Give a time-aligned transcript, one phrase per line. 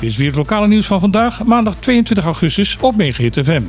[0.00, 3.62] Dit is weer het lokale nieuws van vandaag, maandag 22 augustus op Megahit FM.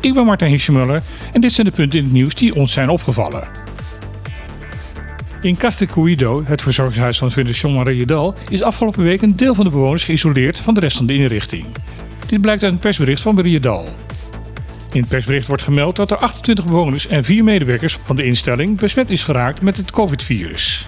[0.00, 2.88] Ik ben Martijn Hiesjemuller en dit zijn de punten in het nieuws die ons zijn
[2.88, 3.48] opgevallen.
[5.40, 10.04] In Castecuido, het verzorgingshuis van Fundación Mariedal, is afgelopen week een deel van de bewoners
[10.04, 11.64] geïsoleerd van de rest van de inrichting.
[12.26, 13.88] Dit blijkt uit een persbericht van Mariedal.
[14.92, 18.78] In het persbericht wordt gemeld dat er 28 bewoners en 4 medewerkers van de instelling
[18.78, 20.86] besmet is geraakt met het COVID-virus.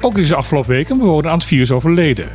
[0.00, 2.28] Ook is er afgelopen week een bewoner aan het virus overleden.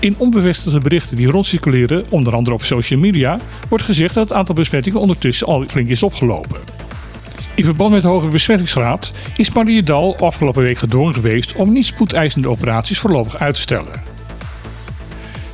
[0.00, 3.38] In onbevestigde berichten die rondcirculeren, onder andere op social media,
[3.68, 6.60] wordt gezegd dat het aantal besmettingen ondertussen al flink is opgelopen.
[7.54, 12.48] In verband met de hogere besmettingsgraad is Mariedal afgelopen week gedwongen geweest om niet spoedeisende
[12.48, 14.02] operaties voorlopig uit te stellen.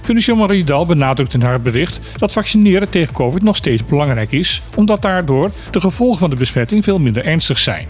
[0.03, 5.03] Fundación Mariedal benadrukt in haar bericht dat vaccineren tegen COVID nog steeds belangrijk is, omdat
[5.03, 7.87] daardoor de gevolgen van de besmetting veel minder ernstig zijn.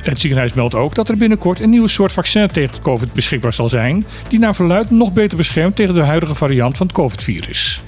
[0.00, 3.68] Het ziekenhuis meldt ook dat er binnenkort een nieuwe soort vaccin tegen COVID beschikbaar zal
[3.68, 7.82] zijn, die naar verluidt nog beter beschermt tegen de huidige variant van het COVID-virus.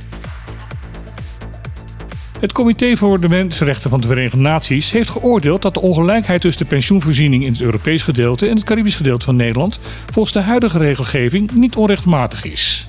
[2.40, 6.62] Het Comité voor de Mensenrechten van de Verenigde Naties heeft geoordeeld dat de ongelijkheid tussen
[6.62, 9.80] de pensioenvoorziening in het Europees gedeelte en het Caribisch gedeelte van Nederland
[10.12, 12.86] volgens de huidige regelgeving niet onrechtmatig is.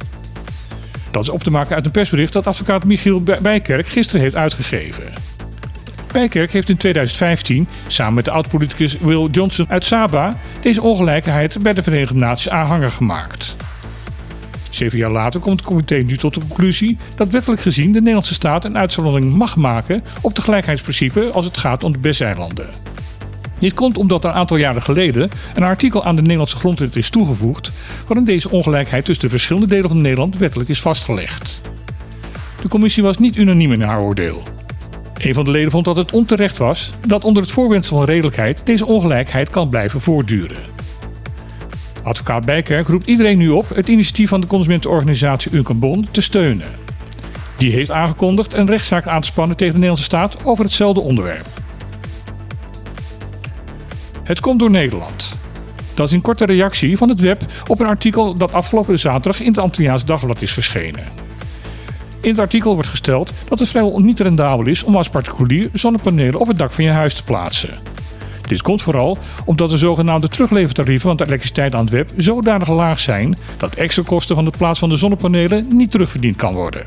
[1.11, 5.34] Dat is op te maken uit een persbericht dat advocaat Michiel Bijkerk gisteren heeft uitgegeven.
[6.15, 11.73] Bijkerk heeft in 2015 samen met de oud-politicus Will Johnson uit Saba deze ongelijkheid bij
[11.73, 13.55] de Verenigde Naties aanhanger gemaakt.
[14.69, 18.33] Zeven jaar later komt het comité nu tot de conclusie dat wettelijk gezien de Nederlandse
[18.33, 22.69] staat een uitzondering mag maken op de gelijkheidsprincipe als het gaat om de BES-eilanden.
[23.59, 27.71] Dit komt omdat een aantal jaren geleden een artikel aan de Nederlandse grondwet is toegevoegd
[28.07, 31.61] waarin deze ongelijkheid tussen de verschillende delen van Nederland wettelijk is vastgelegd.
[32.61, 34.54] De commissie was niet unaniem in haar oordeel.
[35.25, 38.61] Een van de leden vond dat het onterecht was dat onder het voorwendsel van redelijkheid
[38.63, 40.57] deze ongelijkheid kan blijven voortduren.
[42.03, 46.67] Advocaat Bijkerk roept iedereen nu op het initiatief van de consumentenorganisatie Uncambon te steunen.
[47.57, 51.47] Die heeft aangekondigd een rechtszaak aan te spannen tegen de Nederlandse staat over hetzelfde onderwerp.
[54.23, 55.29] Het komt door Nederland.
[55.93, 59.47] Dat is een korte reactie van het web op een artikel dat afgelopen zaterdag in
[59.47, 61.24] het Antilliaans Dagblad is verschenen.
[62.25, 66.39] In het artikel wordt gesteld dat het vrijwel niet rendabel is om als particulier zonnepanelen
[66.39, 67.69] op het dak van je huis te plaatsen.
[68.41, 72.99] Dit komt vooral omdat de zogenaamde teruglevertarieven van de elektriciteit aan het web zodanig laag
[72.99, 76.85] zijn dat extra kosten van de plaats van de zonnepanelen niet terugverdiend kan worden.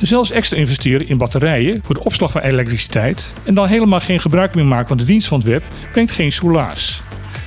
[0.00, 4.54] Zelfs extra investeren in batterijen voor de opslag van elektriciteit en dan helemaal geen gebruik
[4.54, 5.62] meer maken van de dienst van het web
[5.92, 7.00] brengt geen soelaas.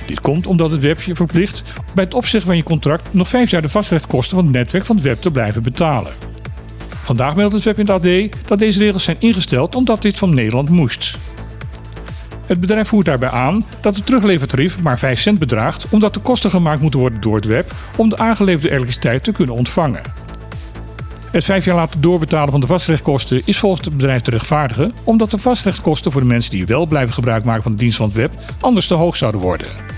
[0.06, 1.62] Dit komt omdat het web je verplicht
[1.94, 4.96] bij het opzeggen van je contract nog 5 jaar de vastrechtkosten van het netwerk van
[4.96, 6.31] het web te blijven betalen.
[7.02, 10.34] Vandaag meldt het web in het AD dat deze regels zijn ingesteld omdat dit van
[10.34, 11.18] Nederland moest.
[12.46, 16.50] Het bedrijf voert daarbij aan dat het teruglevertarief maar 5 cent bedraagt omdat de kosten
[16.50, 20.02] gemaakt moeten worden door het web om de aangeleverde elektriciteit te kunnen ontvangen.
[21.30, 25.30] Het vijf jaar laten doorbetalen van de vastrechtkosten is volgens het bedrijf te rechtvaardigen, omdat
[25.30, 28.14] de vastrechtkosten voor de mensen die wel blijven gebruik maken van de dienst van het
[28.14, 28.30] web
[28.60, 29.91] anders te hoog zouden worden.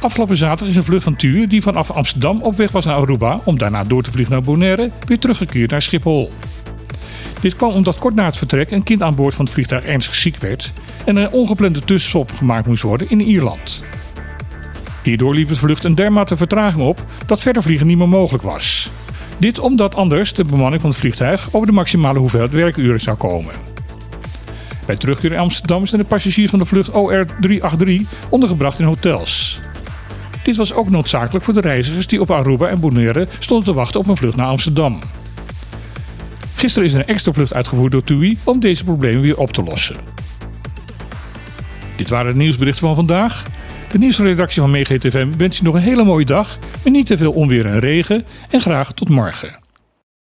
[0.00, 3.40] Afgelopen zaterdag is een vlucht van TUR die vanaf Amsterdam op weg was naar Aruba
[3.44, 6.30] om daarna door te vliegen naar Bonaire weer teruggekeerd naar Schiphol.
[7.40, 10.14] Dit kwam omdat kort na het vertrek een kind aan boord van het vliegtuig ernstig
[10.14, 10.72] ziek werd
[11.04, 13.80] en een ongeplande tussenstop gemaakt moest worden in Ierland.
[15.02, 18.90] Hierdoor liep het vlucht een dermate vertraging op dat verder vliegen niet meer mogelijk was.
[19.38, 23.54] Dit omdat anders de bemanning van het vliegtuig over de maximale hoeveelheid werkuren zou komen.
[24.86, 29.58] Bij terugkeer in Amsterdam zijn de passagiers van de vlucht OR383 ondergebracht in hotels.
[30.48, 34.00] Dit was ook noodzakelijk voor de reizigers die op Aruba en Bonaire stonden te wachten
[34.00, 34.98] op een vlucht naar Amsterdam.
[36.54, 39.62] Gisteren is er een extra vlucht uitgevoerd door TUI om deze problemen weer op te
[39.62, 39.96] lossen.
[41.96, 43.42] Dit waren de nieuwsberichten van vandaag.
[43.90, 47.32] De nieuwsredactie van MeeGTFM wens je nog een hele mooie dag met niet te veel
[47.32, 49.67] onweer en regen en graag tot morgen.